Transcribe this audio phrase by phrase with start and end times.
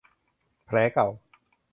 [0.65, 1.07] แผลเก่า